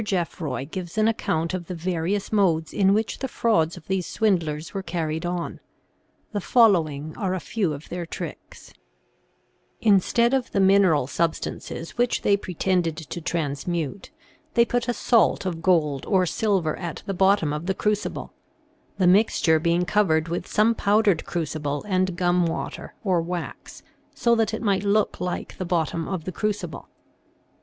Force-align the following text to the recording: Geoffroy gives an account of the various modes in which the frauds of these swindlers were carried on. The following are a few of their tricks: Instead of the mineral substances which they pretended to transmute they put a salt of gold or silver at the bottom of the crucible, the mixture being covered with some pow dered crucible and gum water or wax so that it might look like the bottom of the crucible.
Geoffroy 0.03 0.65
gives 0.65 0.97
an 0.97 1.07
account 1.07 1.53
of 1.53 1.67
the 1.67 1.75
various 1.75 2.31
modes 2.33 2.73
in 2.73 2.91
which 2.91 3.19
the 3.19 3.27
frauds 3.27 3.77
of 3.77 3.85
these 3.87 4.07
swindlers 4.07 4.73
were 4.73 4.81
carried 4.81 5.27
on. 5.27 5.59
The 6.31 6.41
following 6.41 7.15
are 7.19 7.35
a 7.35 7.39
few 7.39 7.71
of 7.71 7.87
their 7.89 8.07
tricks: 8.07 8.73
Instead 9.79 10.33
of 10.33 10.53
the 10.53 10.59
mineral 10.59 11.05
substances 11.05 11.99
which 11.99 12.23
they 12.23 12.35
pretended 12.35 12.97
to 12.97 13.21
transmute 13.21 14.09
they 14.55 14.65
put 14.65 14.87
a 14.87 14.93
salt 14.95 15.45
of 15.45 15.61
gold 15.61 16.07
or 16.07 16.25
silver 16.25 16.75
at 16.79 17.03
the 17.05 17.13
bottom 17.13 17.53
of 17.53 17.67
the 17.67 17.75
crucible, 17.75 18.33
the 18.97 19.05
mixture 19.05 19.59
being 19.59 19.85
covered 19.85 20.27
with 20.29 20.47
some 20.47 20.73
pow 20.73 21.03
dered 21.03 21.25
crucible 21.25 21.85
and 21.87 22.17
gum 22.17 22.47
water 22.47 22.95
or 23.03 23.21
wax 23.21 23.83
so 24.15 24.33
that 24.33 24.51
it 24.51 24.63
might 24.63 24.83
look 24.83 25.19
like 25.21 25.59
the 25.59 25.63
bottom 25.63 26.07
of 26.07 26.23
the 26.23 26.31
crucible. 26.31 26.87